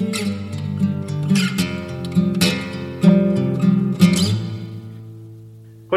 [0.00, 0.06] こ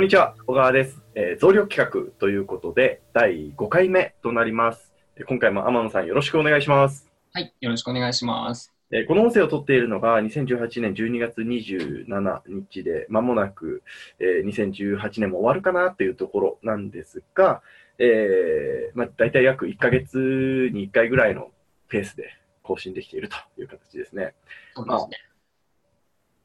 [0.02, 1.02] んにちは、小川です。
[1.16, 4.92] えー、増量企画ということで、第5回目となります。
[5.26, 7.10] 今回も天野さんよろしくお願いします。
[7.32, 8.74] はい、よろしくお願いします。
[8.92, 13.84] えーこの音声を撮っているのが2018年12月27日で、まもなく、
[14.20, 17.62] えー2018年も終わるかなというところなんですが、
[18.00, 21.52] えーまあ、大体約1ヶ月に1回ぐらいの
[21.88, 24.34] ペースで更新できているという形ですね。
[24.74, 25.18] そうですね。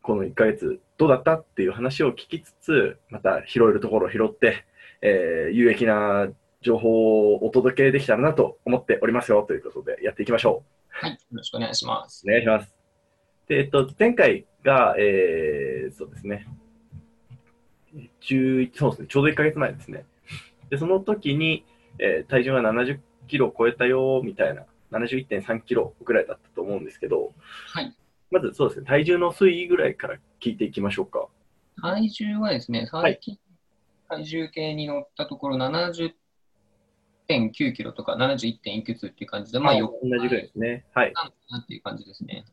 [0.03, 4.65] この1ヶ月どうだったっていう話を聞きつつ、また拾えるところを拾って、
[5.01, 6.29] えー有益な
[6.61, 12.25] 情報をお届けできたらなと思っておりますよということでやっていきましょはい、よろしくお願いします。
[12.27, 12.31] う。
[12.31, 12.75] お願いします。
[13.47, 16.47] で、えっと、前回が、えーそうですね、
[18.23, 20.05] 11そうですね、ちょうど1ヶ月前ですね。
[20.71, 21.65] で、その時に、
[21.99, 22.99] えー体重が70
[23.29, 27.33] キロ超えたよみたいな、71.3キロぐらいだったと思うんですけど、
[27.73, 27.95] はい。
[28.31, 31.27] まずそうですね、体重の推移ぐらいから聞いていきましょうか。
[31.81, 33.39] 体重はですね、最近、
[34.09, 38.59] 体重計に乗ったところ70.9キロとか 71.
[38.71, 40.85] いくつっていう感じで、まあ、同じぐらいですね。
[40.95, 41.13] はい。
[41.13, 42.45] なのかなっていう感じですね。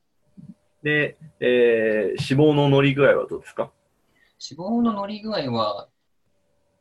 [0.84, 3.72] で、えー脂肪の乗り具合はどうですか？
[4.50, 5.90] 脂肪の乗り具合は、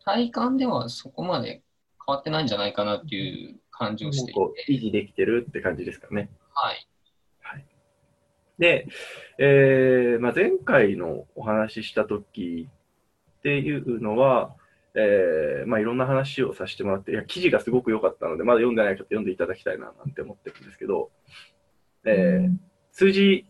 [0.05, 1.62] 体感ではそこまで
[2.06, 6.30] 変わってないんじゃないかなっていう感じをしていて、こう維持できてるって感じですかね。
[6.53, 6.86] はい。
[8.58, 8.86] で、
[9.39, 12.69] えーまあ、前回のお話しした時
[13.39, 14.55] っていうのは、
[14.94, 21.11] えーまあ、いろんな話をさせてもらって、いや記事がすごく良かったので、まだ読んでない方読んでいただきたいななんて思ってるんですけど、
[22.05, 22.56] えー
[22.92, 23.47] 数字、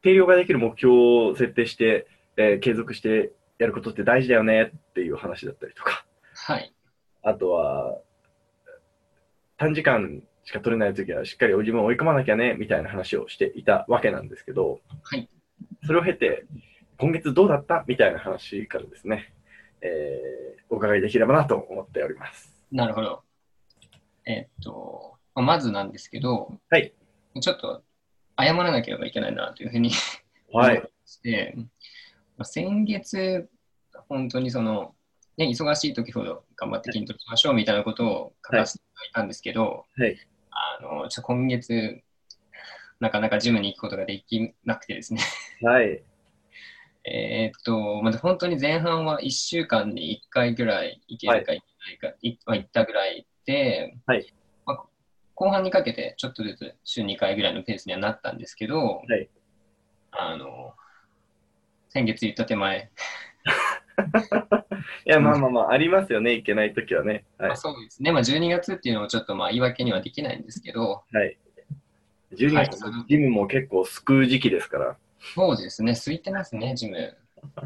[0.00, 2.06] 定量ができる目標を設定して、
[2.38, 6.72] えー継続してやることって大事だよねっていう話だったりとか、はい。
[7.22, 7.98] あとは、
[9.58, 15.28] 短時間しか取れないときは、しっかり自分を追い込まなきゃね、みたいな話をしていたわけなんですけど、はい。
[15.84, 16.46] それを経て、
[16.98, 19.34] 今月どうだったみたいな話からですね、
[19.82, 22.52] えーお伺いできればなと思っております。
[22.70, 23.22] なるほど。
[24.26, 26.92] えっと、まずなんですけど、はい。
[27.40, 27.82] ちょっと
[28.38, 29.90] 謝らなければいけないなというふうに
[30.52, 30.82] はい。
[31.06, 31.54] して、
[32.36, 33.48] まあ、先月、
[34.08, 34.94] 本当にその、
[35.38, 40.16] ね、忙しい時ほど頑張って筋トレしましょうみたいなことを書かせていただいたんですけど、はい。
[40.50, 42.02] あのちょ今月、
[42.98, 45.20] なかなかジムに行くことができなくてですね、
[45.62, 46.02] はい。
[47.10, 52.38] えーっと、まず本当に前半は1週間に1回ぐらい行けるか行けないか、い。
[52.44, 54.34] まあ、行ったぐらいで、はい。
[54.66, 54.84] まあ、
[55.34, 59.30] 後半にかけてちょっとずつ週2回ぐらいのペースにはなったんですけど、はい。
[60.10, 60.74] あの
[61.90, 62.90] 先月言った手前、
[65.06, 67.24] いや、まあまあまあ、ありますよね、いけないときはね。
[67.38, 67.56] はいまあ、。
[67.56, 71.38] そうですね、まあ、12月っていうのもちょっとまあ言い訳にはできないんですけど、はい。
[72.32, 74.96] 12はい月、ジムも結構救う時期ですから。
[75.34, 77.16] そうですね、空いてますね、ジム。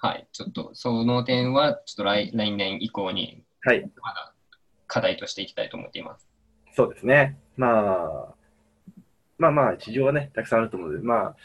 [0.00, 3.80] はい、ちょっとその点はちょっと来来年以降にはい。
[4.00, 4.32] まだ
[4.86, 6.28] 課題としていきたいと思っています。
[6.74, 7.36] そうですね。
[7.56, 8.34] まあ、
[9.38, 11.36] まあまあ、事情はね、たくさんあると思うので、まあ、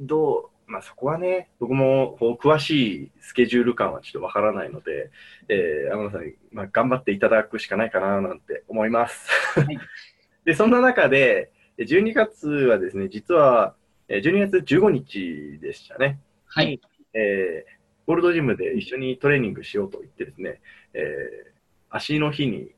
[0.00, 5.10] どう、まあそこはね、僕もこう詳しいスケジュール感はちょっとわからないので、
[5.48, 9.28] えー、天野さんに、まあ、頑張っていただくしかないかななんて思います。
[9.60, 9.78] い
[10.44, 13.74] で、そんな中で、12月はですね、実は、
[14.08, 16.20] えー12月15日でしたね。
[16.46, 16.80] はい、
[17.14, 20.60] えーゴールドジムで一緒にトレーニングしようと言ってですね、
[20.94, 21.58] えー
[21.90, 22.72] 足の日に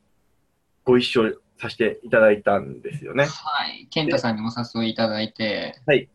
[0.85, 3.25] ご一緒させていただいたんですよね。
[3.25, 6.09] はい、健太さんにお誘いいただいて、はい。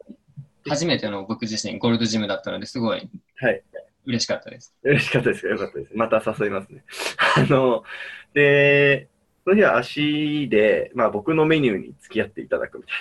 [0.68, 3.64] 初めての僕自身ゴールドジムだったのですごいはい。
[4.06, 4.74] 嬉しかったです。
[4.84, 5.92] 嬉しかったですかよかったです。
[5.96, 6.84] また誘いますね。
[7.38, 7.84] あの、
[8.34, 9.10] で、
[9.44, 12.92] その日は足で、まあ僕のメニューに付き合っていただくみた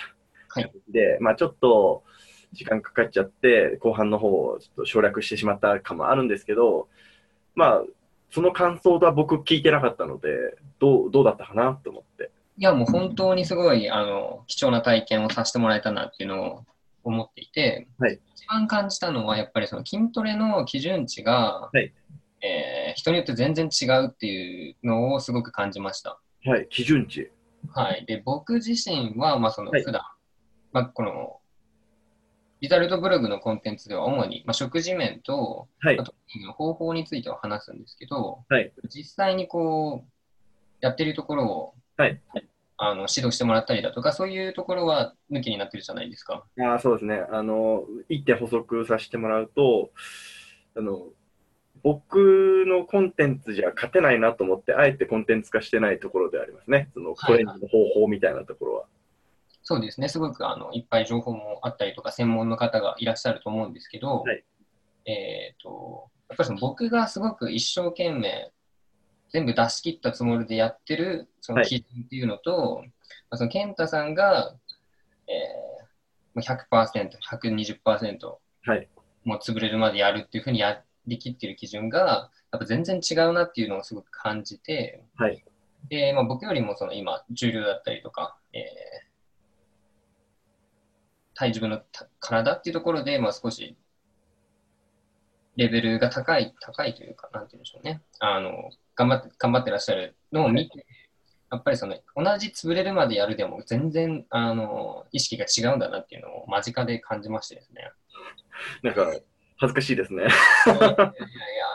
[0.60, 0.68] いな。
[0.68, 0.72] はい。
[0.88, 2.04] で、まあちょっと
[2.52, 6.88] 時間かかっちゃって、後半の方をちょっと省略してしまったかもあるんですけど、
[7.54, 7.84] まあ、
[8.30, 10.28] その感想は僕聞いてなかったので、
[10.78, 12.30] どう、どうだったかなと思って。
[12.56, 16.64] いや、もう本当にすごいあの貴重な体験をさせてもらえたなっていうのを
[17.04, 18.20] 思っていて、はい。
[18.34, 21.92] 一番感じたのはやっぱりその筋トレの基準値が、はい。
[22.42, 26.18] えー人によって全然違うっていうのをすごく感じました。
[26.44, 27.30] はい、基準値。
[27.72, 29.82] はい、で僕自身は、まあ、そのはい。
[29.82, 30.02] 普段、
[30.72, 31.40] まあ、この
[32.60, 35.98] リザルトブログのコンテンツでは主に、まあ、食事面とはい。
[35.98, 36.14] あ、と
[36.56, 38.72] 方法については話すんですけど、はい。
[38.88, 40.08] 実際にこう
[40.80, 42.20] やってるところを、はい
[42.86, 46.44] あの指導してもらったりだとかそういうところは抜きになってるじゃないですか。
[46.58, 47.24] あーそうですね。
[47.30, 49.90] あの、一点補足させてもらうと、
[50.76, 51.08] あの、
[51.82, 56.90] 僕のコンテンツじゃ勝てないなと思って、あえてコンテンツ化してないところでありますね。
[56.94, 58.84] そのはいトレーニングの方法みたいなところは。
[59.62, 64.44] そうですね、すごくあのいっぱい情報もあったりとか、専門の方がいらっしゃると思うんですけど、はい
[65.06, 68.50] えっ、と、やっぱりその僕がすごく一生懸命、
[69.34, 72.90] 全部出し切ったつもりでやってるそのはい基準っていうのと、ま
[73.30, 74.54] あ、その健太さんが、
[75.26, 78.34] えー、100%、120%、
[78.66, 78.88] はい。
[79.24, 85.44] もう潰れるまでやるっていうふうにやりきってる基準が、やっぱ全然違うなっていうのをすごく感じて、はい。
[85.88, 89.14] で、まあ、僕よりもその今、重量だったりとか、えー
[91.36, 93.76] 対自分のた体っていうところで、まあ、少し
[95.56, 98.02] レベルが高い、高いというか、なんて言うんでしょうね。
[98.18, 100.86] あの、頑張って、頑張ってらっしゃるのを見て、
[101.50, 107.90] やっぱりその、同じ潰れるまでやるでも、全然、あの、意識が違うんだなっていうのを間近で感じましてですね。
[108.82, 109.12] なんか、
[109.56, 110.24] 恥ずかしいですね。
[110.24, 110.94] いやいや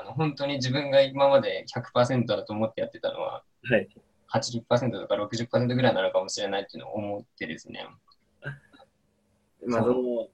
[0.02, 3.88] あの、本当に自分が今まで100%だと思ってやってたのは、はい。
[4.31, 7.88] 80%とか60%ぐらいなのかもしれないっていうのを思ってですね。
[9.66, 10.28] まあ、そそうの、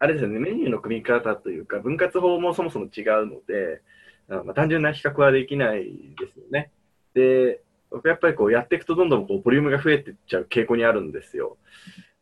[0.00, 3.82] あれですよね、メニューの組み方というか、分割法もそもそも違うので、
[4.30, 5.84] あまあ、単純な比較はできない
[6.18, 6.70] ですよね。
[7.14, 7.60] で、
[8.04, 11.56] やっぱりこうやっていくとどんどんこうボリュームが増えていっちゃう傾向にあるんですよ。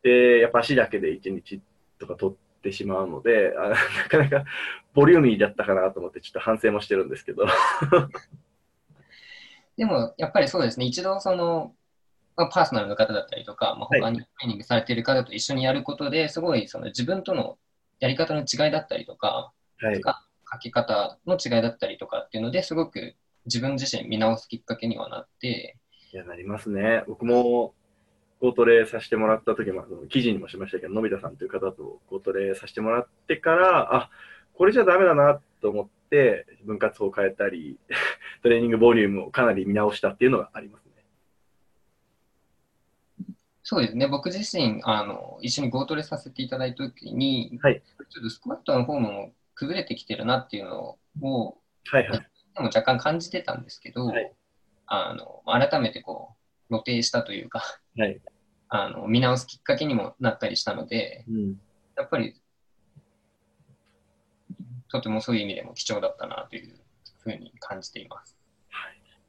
[0.01, 1.61] で、やっぱ足だけで1日
[1.99, 3.75] とか取ってしまうので、あな
[4.09, 4.45] かなか
[4.93, 7.45] ボリューミーだったかなと思ってちょっと反省もしてるんですけど。
[9.77, 11.75] でも、やっぱりそうですね、一度その、
[12.35, 17.57] まあ、パーソナルの方だったりとか、まあ、他にトレーニングされている方と一緒にやることで、すごいその自分との
[17.99, 20.01] やり方の違いだったりとか、はい。
[20.01, 23.15] か書き方の違いだったりとかっていうのですごく
[23.45, 25.77] 自分自身見直すきっかけにはなって、
[26.13, 27.03] いや、なりますね。
[27.07, 27.73] 僕も、
[28.39, 34.09] ゴートレさせてもらった時も、記事にもしましたけど、のび太さんという方とゴートレさせてもらってから、あ、
[34.53, 37.77] これじゃダメだなと思って、分割法を変えたり、
[38.43, 40.86] トレーニングボリュームをかなり見直したっていうのがありますね。
[43.69, 51.57] そうですね、僕自身、あの一緒にゴートレさせていただいたときに、はいちょっとスクワットのフォームも崩れてきてるなっていうのを、
[51.91, 52.19] はいはい。
[52.19, 54.31] でも若干感じてたんですけど、はい
[54.85, 56.37] あの改めてこ
[56.69, 57.61] う露呈したというか
[57.97, 58.21] はい。
[58.69, 61.59] あの見直すきっかけにもなったりしたのでうん。
[61.97, 62.39] やっぱり
[64.89, 66.73] とてもそういう意味でも貴重だったなという
[67.19, 68.37] ふうに感じています。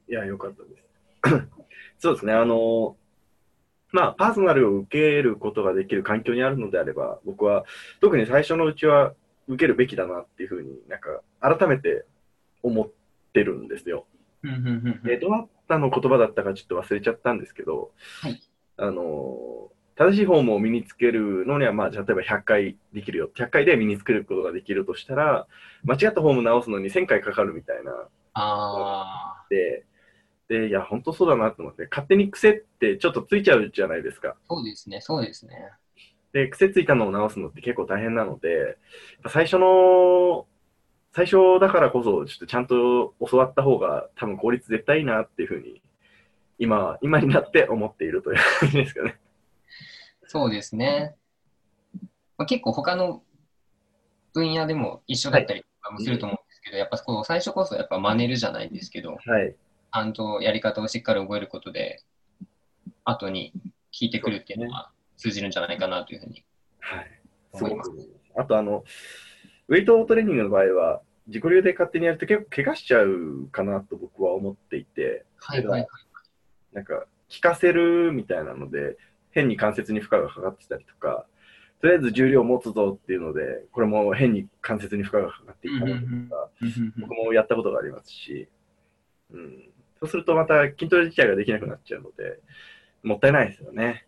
[0.07, 1.49] いや、よかったです。
[1.99, 2.31] そうですね。
[2.31, 2.95] あの、
[3.91, 7.65] まあ、パーソナルを受けることができる環境にあるのであれば、僕は
[8.01, 9.13] 特に最初のうちは
[9.47, 12.05] 受けるべきだなっていうふうになんか改めて
[12.61, 12.89] 思っ
[13.33, 14.05] てるんですよ。
[15.03, 17.91] で、どなたの言葉だったかちょっと忘れちゃったんですけど、
[18.21, 18.41] はい
[18.77, 23.29] あの、正しいフォームを身につけるのには、まあ、例えば100回できるよ。
[23.35, 25.45] 100回で身につけることができるとしたら、
[25.83, 27.91] 間違ったフォーム直すのに1000回かかるみたいな
[28.33, 29.85] あで、で、
[30.49, 34.29] いや、本当そうだなと思って、勝手に癖ってちょっとついちゃうじゃないですか。
[34.29, 35.71] あ、そうですね、そうですね。
[36.33, 38.77] で、癖ついたのを直すのって結構大変なので、
[39.27, 40.47] 最初の、
[41.13, 45.81] 最初だからこそ、ちょっとちゃんと教わった方が多分効率絶対いいなっていうふうに、
[46.57, 49.19] 今、今になって思っているという感じですかね。
[50.25, 51.15] そうですね。
[52.37, 53.23] まあ、結構他の
[54.33, 59.55] 分野でも一緒だったりとかもすると思うんですけど、やっぱこう最初こそやっぱ真似るじゃないですけど、はい。
[59.91, 62.03] ちゃんとやり方をしっかり覚えることで、
[63.03, 63.61] 後に効
[64.01, 66.45] いてくるっていうのは通じるんじゃないかなというふうに。
[66.79, 67.21] はい。
[67.55, 67.91] す思います。
[68.35, 68.83] あと、あの、
[69.67, 75.87] ウェイトトレーニングの場合は、自己流で勝手にやると結構怪我しちゃうかなと僕は思っていて、はいはいはい。
[76.73, 78.97] なんか、効かせるみたいなので、
[79.31, 81.25] 変に関節に負荷がかかってたりとか、
[81.81, 85.99] とりあえず重量を持つぞっていうので、これも変に関節に負荷がかかっていたりと
[86.35, 86.49] か、
[86.99, 88.49] 僕もやったことがありますし、
[89.31, 92.39] うん、そうするとまた筋トレ自体ができなくなっちゃうので、
[93.03, 94.05] もったいないですよね。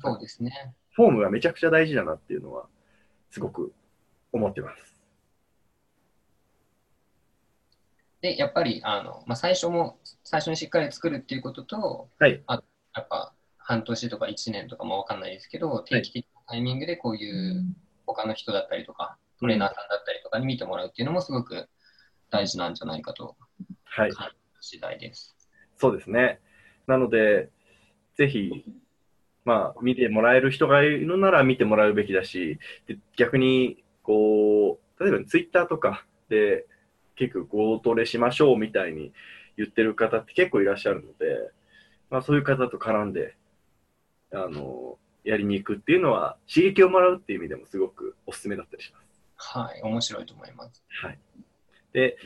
[0.00, 0.74] そうですね。
[0.92, 2.66] フォームがめちゃくちゃ大事だなっていうのは、
[3.30, 3.72] すごく
[4.32, 4.94] 思ってます。
[8.20, 12.62] で、やっぱりあの、まあ、最初も、最初にしっかり作るっていうことと、はいあ
[12.96, 17.64] やっぱ半年とか1年とかもわかんないですけど、定期的なタイミングでこういう
[18.06, 21.68] 他の人だったりとか、トレーナーさんだったりとかに見てもらうっていうのもすごく
[22.30, 23.36] 大事なんじゃないかと
[23.84, 24.10] はい。
[24.64, 25.36] 次第です。
[25.76, 26.40] そうですね。
[26.86, 27.50] なので、
[28.16, 28.64] ぜひ、
[29.44, 36.66] まあ、見てもらえる人がいるなら見てもらうべきだし、で逆に、こう、例えばツイッターとかで、
[37.16, 39.12] 結構ゴートレしましょうみたいに
[39.56, 41.50] 言ってる方って結構いらっしゃるので、
[42.10, 43.36] まあ、そういう方と絡んで、
[44.32, 49.04] あの、やりに行くっていうのは、刺激をもらうっていう意味でもすごくおすすめだったりします。
[49.36, 50.84] はい、面白いと思います。
[51.02, 51.18] はい。
[51.92, 52.16] で、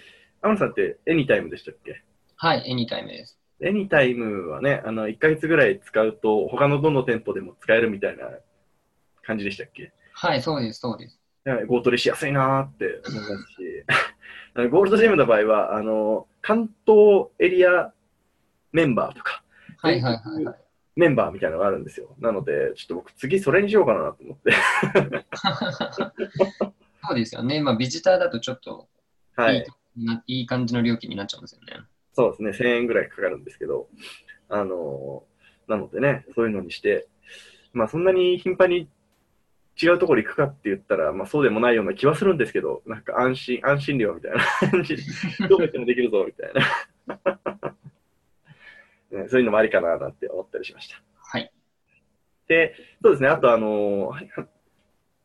[0.40, 2.02] 天野さんってエニタイムでしたっけ？
[2.40, 3.36] はい、エニタイムです。
[3.60, 8.28] エニタイムはね、あの、1ヶ月ぐらい使うと、他のどの店舗でも使えるみたいな
[9.24, 9.92] 感じでしたっけ？
[10.12, 11.18] はい、そうです、そうです。
[11.44, 13.84] はい合トレしやすいなーって思いますし、
[14.54, 17.92] あのゴールドジムの場合は、あの、関東エリア
[18.70, 19.42] メンバーとか、
[19.78, 20.56] はいはいはい、はい。
[20.94, 22.14] メンバーみたいなのがあるんですよ。
[22.20, 24.52] なので、ちょっと僕次それにしようかなと思って。
[27.04, 27.60] そうですよね。
[27.60, 28.88] まあ、ビジターだとちょっと
[29.38, 29.66] いはい
[29.96, 30.04] い,、。
[30.04, 31.82] ないい感じの料金になっちゃうんですよね。
[32.18, 33.86] そうですね、1000円ぐらいかかるんですけど、
[34.48, 35.22] あの
[35.68, 37.06] なのでね、そういうのにして、
[37.72, 38.88] まあそんなに頻繁に
[39.80, 45.02] 違うところ行くかって言ったら、まあそうでもないような気はするんですけど、なんか安心、安心料みたいな感じで、
[45.48, 46.52] どこ行ってもできるぞみたい
[47.14, 47.76] な、
[49.22, 49.28] ね。
[49.28, 51.00] そういうのもありかななんて思ったりしました。
[51.14, 51.52] はい。
[52.48, 54.12] で、そうですね、あとあの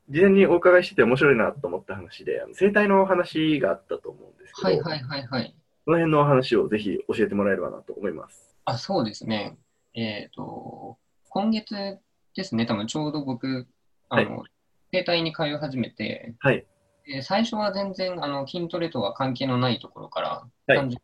[0.09, 5.55] 事前にお伺いしてて面白いなと思った話で、あの生態の話があったと思うんですけど、はいはいはいはい。
[5.85, 8.55] その辺のお話をぜひ教えてもらえればなと思います。
[8.65, 9.57] あ、そうですね。
[9.93, 10.97] えっ、と、
[11.29, 11.99] 今月
[12.35, 13.67] ですね、多分ちょうど僕、
[14.09, 14.43] あの、
[14.91, 16.65] 整体に通い始めて、はい。
[17.05, 21.01] で最初は全然あの筋トレとは関係のないところから、はい単純に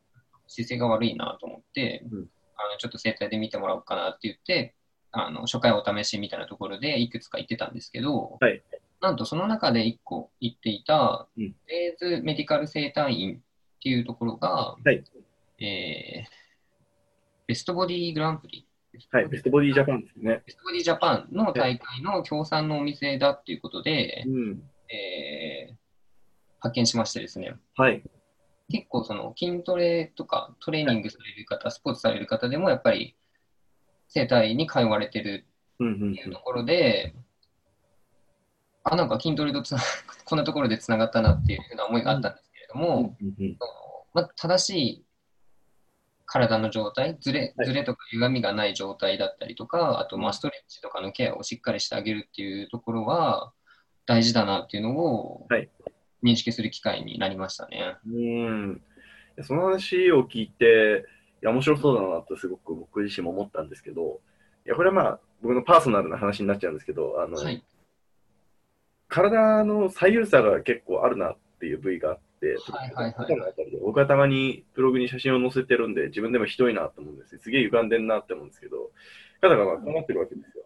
[0.48, 2.28] 姿勢が悪いなと思って、うん
[2.62, 4.76] あのちょっと整体で見てもらおうかなって言って、
[5.12, 8.62] あの初回お試しみたいなところでいくつか行ってたんですけど、はい
[9.02, 13.42] なんとその中で1個行っていた、うんレーズメディカル整体院
[13.80, 15.04] っていうところが、はい
[15.64, 16.40] えー
[17.48, 18.68] ベストボディグランプリ。
[19.12, 20.44] はい、ベストボディジャパンですね。
[20.46, 24.62] ベストボディジャパンの大会の協賛のお店だっていうことで、うん。
[24.92, 25.76] えー
[26.62, 28.04] 発見しましてですね、はい。
[28.70, 33.16] 結構その筋トレとかトレーニングされる方、スポーツされる方でもやっぱり
[34.10, 35.46] 整体に通われてる
[35.80, 37.16] うんうんっていうところで、
[38.84, 39.80] あ、なんか筋トレとつな
[40.26, 43.18] こんなところでつながったなっていうふうな思いがあったんですども、
[44.14, 45.06] まあ、正しい
[46.26, 53.52] 体の状態、ずれはいずれとか歪みがない状態だったりとか、あとまあストレッチとかのケアをしっかりしてあげるっていうところは
[54.06, 55.70] 大事だなっていうのをはい
[56.24, 57.96] 認識する機会になりましたね。
[58.08, 58.82] うん。
[59.42, 61.06] その話を聞いて、
[61.42, 64.20] いや、面白そうだなとすごく僕自身も思ったんですけど、
[64.66, 67.64] いや、これはまあ、僕のパーソナルな話になっちゃうんですけど、あの、はい。
[69.08, 77.42] 体の左右差が結構あるなっていう部位があって、はいはいはい肩のあたりで僕はたまにブログに写真を載せてるんで、自分でもひどいなって思うんですよ。
[77.42, 78.92] すげえ歪んでんなって思うんですけど、
[79.42, 80.66] 肩がまあこうなってるわけですよ。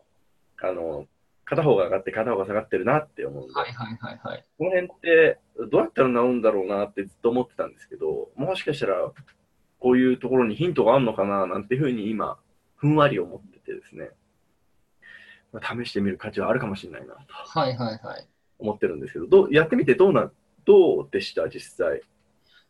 [0.62, 1.08] あの、
[1.46, 4.46] 片方が上がって片方が下がってるなって思うんで、はいはいはいはい。
[4.58, 5.39] この辺って
[5.70, 9.12] どうやったら治るんだろうなってずっと思ってたんですけど、もしかしたら
[9.80, 12.38] こういうところにヒントがあるのかななんていうふうに今、
[12.75, 14.10] ふんわり思っててですね、
[15.51, 18.27] まあ試してみる価値はあるかもしれないなとはいはいはい。
[18.60, 20.32] 思ってるんですけど、どうやってみてどうな、
[20.65, 22.01] どうでした、実際？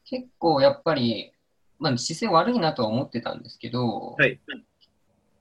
[0.06, 1.32] 結構やっぱり、
[1.80, 4.40] まあ、姿勢悪いなとは思ってたんですけど、はい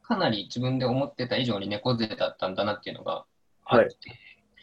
[0.03, 3.25] かなり自分で思ってた以上に猫背だったんだなっていうのが
[3.65, 3.91] あって、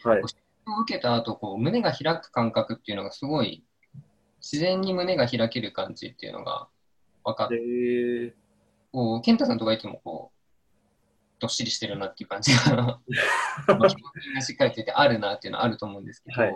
[0.04, 0.20] はい。
[0.20, 3.64] 受けた後こう胸が開く感覚っていうのがすごい
[4.40, 6.68] 自然に胸が開ける感じっていうのが
[7.24, 8.32] 分かって、えー、
[8.92, 10.40] こう健太さんとかいつもこう
[11.40, 13.00] どっしりしてるなっていう感じが
[13.66, 16.54] まあ気持ちがしっかりしててあるなっていうのはあると思うんですけど、はい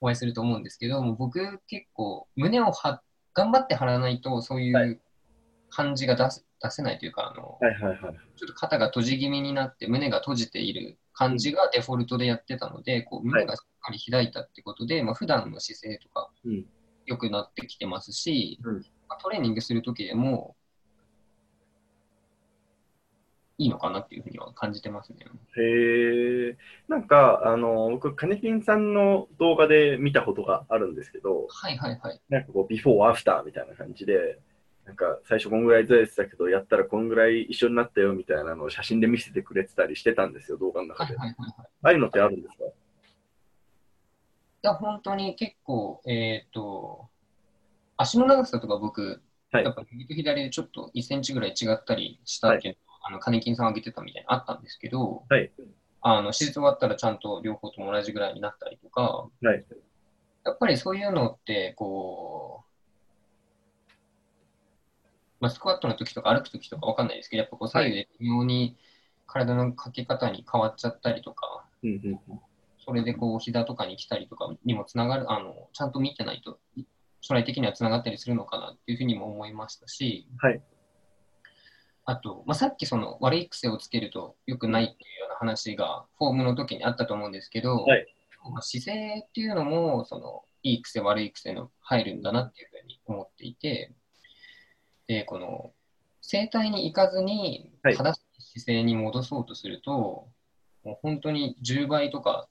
[0.00, 3.00] お会いすると思うんですけどもう僕結構胸を張
[3.34, 5.00] 頑張って張らないとそういはう
[5.70, 8.14] 感じが出せ出せないというかあの、はいはいはい。
[8.36, 16.64] ちょっと肩が閉じ気味になって胸が閉じている感じがデフォルトでやってたので、こう胸がしっかり開いたってことで、まあ普段の姿勢とかうん。
[17.04, 18.74] 良くなってきてますし、うん。
[19.08, 20.56] まあトレーニングするときでも
[23.58, 25.18] いいのかなっていうふうには感じてますね。
[25.56, 26.56] へえ。
[26.88, 32.20] なんか、あの、僕、カネキンさんの動画で見たことがあるんですけど、はいはいはい。
[32.28, 34.38] なんかこう、ビフォー、アフターみたいな感じで、
[34.84, 41.16] なんか最初こんぐらいずれてたけど、やったらこんぐらい一緒になったよみたいなのを写真で見せてくれてたりしてたんですよ、動画の中で。
[41.16, 41.68] はいはいはいはい。
[41.82, 42.64] ああいうのってあるんですか？
[42.64, 42.68] い
[44.62, 47.08] や、本当に結構、えっ、と、
[47.96, 49.22] 足の長さとか僕、
[49.52, 55.52] はいやっぱ右と左でちょっと1センチぐらい違ったりしたっていうのは、あのカネキンさん挙げてたみたいにあったんですけど、はい。
[56.00, 59.64] あの手術終わったらちゃんと両方とも同じぐらいになったりとか、はい。
[60.44, 62.64] やっぱりそういうのって、こ
[63.88, 63.92] う、
[65.38, 68.76] まあ、スクワットの時とか歩く時とかわかんないですけど、やっぱこう左右で微妙に
[69.28, 72.40] 体のかけ方に変わっちゃったりとか、うんうんうん。
[72.84, 76.58] それでこう膝とかに来たりとかにもつながる、あのちゃんと見てないと、
[77.20, 80.60] 将来的にはつながったりするのかなっていうふうにも思いましたし、はい
[82.06, 88.06] あと、まあ、さっきその悪い癖をつけると良くないっていうような話がフォームの時にあったと思うんですけど、はい。
[88.50, 93.92] まあ姿勢っていうのもそのいい癖、悪い癖の入るんだなっていうふうに思っていて、
[95.08, 95.72] で、この
[96.20, 97.96] 整体に行かずにはい。
[97.96, 100.28] 正しい姿勢に戻そうとすると、
[100.84, 102.48] もう本当に10倍とか、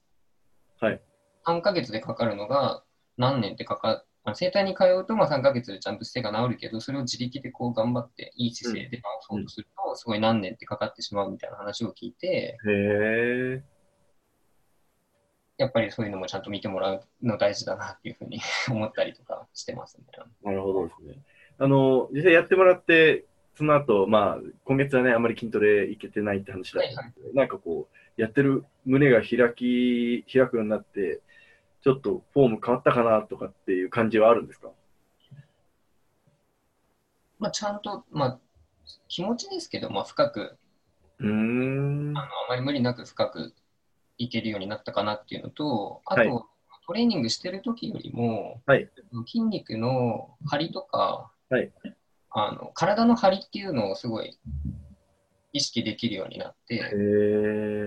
[0.80, 1.00] はい。
[1.46, 2.82] 3ヶ月でかかるのが
[3.16, 13.62] 何年ってかかまあ整体に通うとまあ3ヶ月でちゃんと姿勢が治るけど、それを自力でこう頑張っていい姿勢で直そうとすると、すごい何年ってかかってしまうみたいな話を聞いて、へえ。
[15.58, 20.04] やっぱりそういうのもちゃんと見てもらうの大事だなっていうふうに 思ったりとかしてますね。
[20.42, 21.22] なるほどですね。
[21.58, 31.22] あの、実際やってもらって、その後、まあ、今月はね、あんまり筋トレいけてないって話だったんですけど、なんかこう、やってる胸が開き、開くようになって、
[31.86, 34.70] ちょっとフォーム変わったかなとかっていう感じはあるんですか？
[37.38, 38.38] まあ、ちゃんと、まあ、
[39.06, 40.58] 気持ちですけど、まあ、深く
[41.20, 42.18] うーん。
[42.18, 43.54] あのあまり無理なく深く
[44.18, 46.42] いけるようになったかなっていうのと、あと、はい
[46.88, 48.88] トレーニングしてる時よりも、はい
[49.26, 51.72] 筋肉の張りとか、はい
[52.30, 54.38] あの体の張りっていうのをすごい
[55.52, 56.76] 意識できるようになって。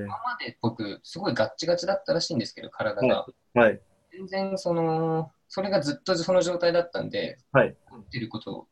[0.06, 3.26] 今まで僕、すごいガッチガチだったらしいんですけど、体が。
[3.54, 3.82] はい。
[4.20, 8.68] 全然その、それがずっとその状態だったんで、はい張ってること、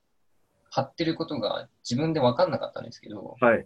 [0.69, 3.65] 張ってることが自分で分かんなかったんですけど、はい。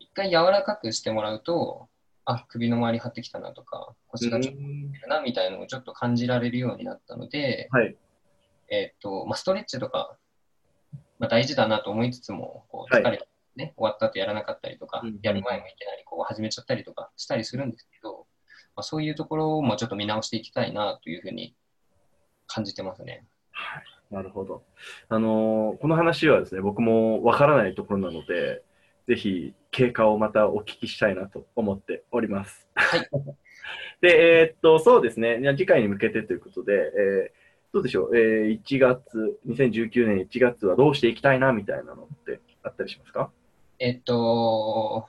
[0.00, 1.88] 一回柔らかくしてもらうと、
[2.24, 7.96] あ、首の周り張ってきたなとか、腰がちょっとうーんなみたいなのをちょっと感じられるようになったので、はい。
[8.70, 10.16] えっと、まあ、ストレッチとか、
[11.18, 18.21] まあ、大事だなと思いつつも、こうはい疲れて、ね、終わった後やらなかったりとか、うんやる前もいきなりこう始めちゃったりとかしたりするんですけど、
[18.74, 21.54] まあ、そういうところもちょっと見直していきたいなというふうに
[22.46, 23.26] 感じてますね。
[24.10, 24.62] なるほど。
[25.08, 28.62] あのーこの話はですね、僕もわからないところなので、
[29.08, 32.68] ぜひ経過をまたお聞きしたいなと思っております。
[32.74, 33.08] はい。
[34.00, 43.30] で、えーっと、そうですね、次回に向けてということで、えーどうでしょう、えー1月、2019年1月はどうしていきたいなみたいなのってあったりしますか？
[43.78, 45.08] えっと、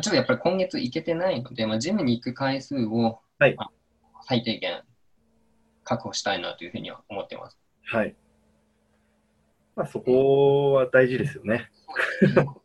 [0.00, 3.68] ちょっとやっぱり今月行けてないので、まあ、ジムに行く回数を、はいあ
[4.26, 4.82] 最低限
[5.82, 7.58] 確保したいなというふうには思ってます。
[7.84, 8.16] はい。
[9.76, 11.70] まあ、そこは大事ですよね。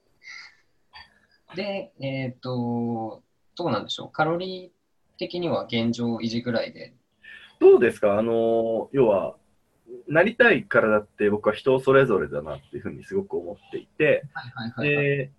[1.55, 3.23] で、えっと、
[3.55, 4.69] どうなんでしょう、カロリー
[5.17, 6.93] 的には現状維持ぐらいで、
[7.59, 8.17] どうですか？
[8.17, 9.35] あの、要は、
[10.07, 15.31] なりたい体って僕は人それぞれだなっていうふうにすごく思っていて、はいはいはいはい、で、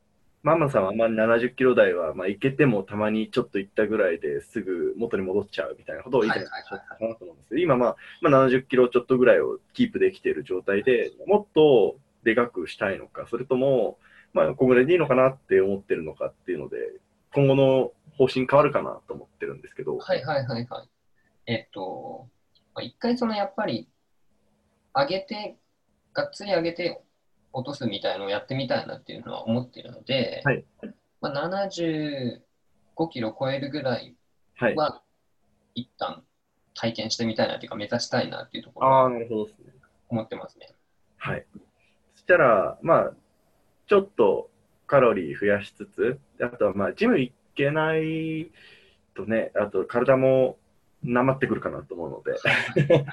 [0.43, 13.99] ママさんはあんまり70キロ台は、まあ、いけてもたまにちょっと行ったぐらいですぐ元に戻っちゃうみたいなことを以前おったかなと思うんですけど、今、まあ、まあ、70キロちょっとぐらいをキープできている状態で、もっとでかくしたいのか、それとも、
[14.33, 16.77] まあ、こんぐらいでいいのかなって思ってるのかっていうので、
[17.35, 20.89] 今後の方針変わるかなと思ってるんですけど、はいはいはいはい。
[21.47, 22.29] えっと、
[22.75, 23.89] まあ一回そのやっぱり
[24.95, 25.57] 上げて、
[26.13, 27.03] がっつり上げて
[27.53, 30.65] 落とすみたいのをやってみたいなっていうのは思ってるので、はい
[31.21, 32.41] まあ、75
[33.11, 34.17] キロ超えるぐらい
[34.57, 34.77] はい。
[34.77, 35.03] は
[35.75, 36.23] 一旦
[36.75, 39.73] 体験してみたいなっていうか目指したいなっていうところああ、はなるほどですね。
[40.09, 40.75] 思ってますね。
[41.17, 41.47] はい。
[42.15, 43.13] そしたら、まあ、
[43.87, 44.51] ちょっと
[44.87, 48.51] カロリー増やしつつ、あとはまあ、ジム行けない
[49.15, 50.59] とね、あと体も
[51.03, 53.05] なまってくるかなと思うので、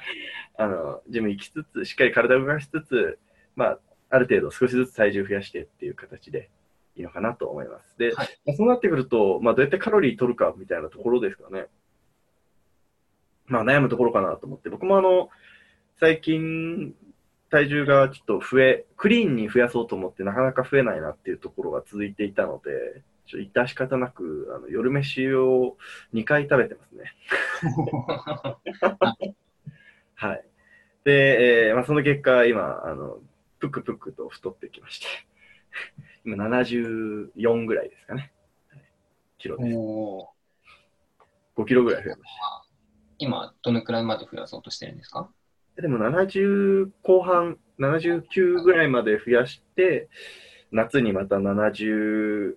[0.57, 3.19] あの、ジム行きつつ、しっかり体を動かしつつ、
[3.55, 6.49] まあ、ある程度少しずつ体重増やしてっていう形で
[6.95, 7.97] いいのかなと思います。
[7.97, 11.67] で、はいまあそうなってくると、まあ、どうやってカロリー取るかみたいなところですかね。
[13.47, 15.29] まあ、悩むところかなと思って、僕もあの、
[15.99, 16.93] 最近、
[17.49, 25.77] 体重がちょっと増え、クリーンに増やそうと思ってなかなか増えないなっていうところが続いていたので、ちょっと致し方なく、あの夜飯を
[26.13, 27.13] 2回食べてますね。
[30.15, 30.45] はい。
[31.05, 33.19] で、えーまあ、その結果、今、あの、
[33.59, 35.07] ぷくぷくと太ってきまして、
[36.25, 38.31] 今74ぐらいですかね。
[38.69, 38.81] はい
[39.39, 39.75] キロです。
[39.77, 42.65] おー5キロぐらい増えました。
[43.19, 45.29] 今、どのくらいまで増やそうとしてるんですか？
[45.75, 50.09] でも70後半、79ぐらいまで増やして、
[50.71, 52.55] 夏にまた72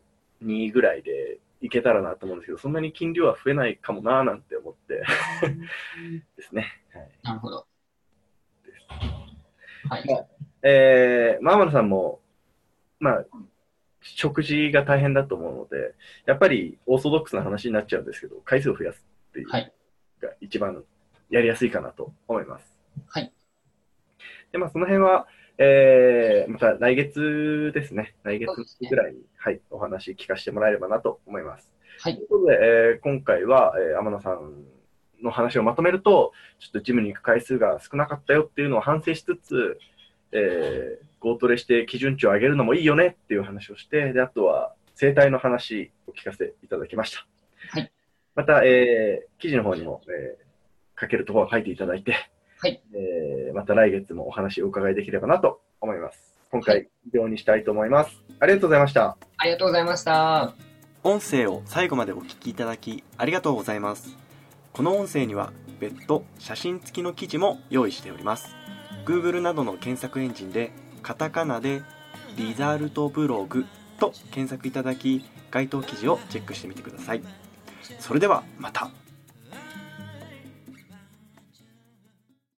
[0.73, 5.03] ぐらいでいけたらなと思うんですけど、そんなに筋量は増えないかもなーなんて思って
[6.37, 6.67] ですね。
[6.93, 7.67] はい、なるほど。
[9.89, 10.07] はい。
[10.07, 10.27] まあ
[10.63, 12.21] えー、マーマルさんも、
[12.99, 13.25] まあ、
[14.03, 15.95] 食事が大変だと思うので、
[16.27, 19.73] やっぱりオーソドックスな話になっちゃうんですけど、回数を増やすっていうのはい。
[20.21, 20.85] が一番
[21.31, 22.77] やりやすいかなと思います。
[23.09, 23.33] はい。
[24.53, 25.27] で、まあ、その辺は、
[25.59, 28.15] えー、また来月ですね。
[28.23, 28.51] 来月
[28.89, 31.71] ぐらいに、はい、お話聞かせてもらえればなと思います。
[32.01, 34.65] はいということで、えー今回は、えー天野さん
[35.23, 39.79] の話をまとめると、ちょっとジムに行く回数が少なかったよっていうのを反省しつつ、
[40.33, 47.27] えーゴートレして基準値を上げるのもいいよねっていう話をして、で、あとは生態の話を聞かせていただきました。
[47.69, 47.93] はい。
[48.35, 50.51] また、えー記事の方にも、えー
[51.03, 52.15] 書けるところは書いていただいて、
[52.59, 52.83] はい。
[52.95, 56.35] えーまた来月もお話をお伺いできればなと思います。
[56.51, 58.23] 今は回、以上にしたいと思います。
[58.39, 59.19] ありがとうございました。
[59.37, 60.55] ありがとうございました。
[61.03, 64.19] 音声を最後までお聞きいただきありがとうございます
[64.75, 68.55] この音声には別途写真付きの記事も用意しております
[69.05, 71.83] Google などの検索エンジンでカタカナで
[72.37, 73.65] リザルトブログ
[73.99, 77.23] と検索いただき該当記事をチェックしてみてください。
[77.99, 78.91] それではまた。